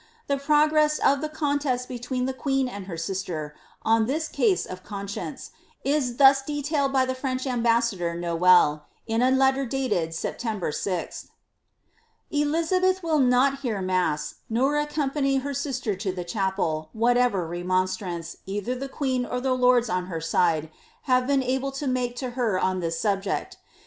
[0.15, 3.53] * The progress of the con test between the queen and her sister,
[3.83, 5.51] on this case of conscience,
[5.83, 11.27] is thus detailed by the French ambassador, Noailles, in a letter dated Sep tember 6th:^
[12.31, 18.37] Elizabeth will not hear mass, nor accompany her sister to the cha pel, whatever remonstrance,
[18.47, 20.71] either the queen or the lords on her side,
[21.03, 23.57] have been able to make to her on this subject.